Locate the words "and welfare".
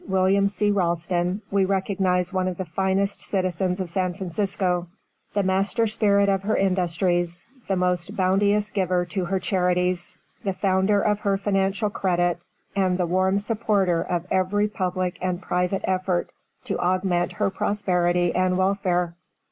18.33-19.13